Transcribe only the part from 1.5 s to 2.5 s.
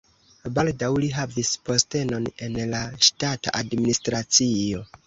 postenon